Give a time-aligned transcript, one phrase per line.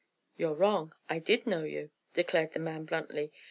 [0.35, 3.31] "You're wrong; I did know you," declared the man bluntly.